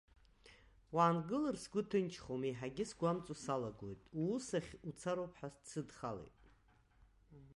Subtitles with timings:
[0.95, 6.39] Уаангылар сгәы ҭынчхом, еиҳагьы сгәамҵуа салагоит, уус ахь уцароуп ҳәа дсыдхалеит.